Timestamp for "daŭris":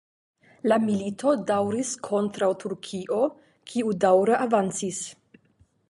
1.51-1.91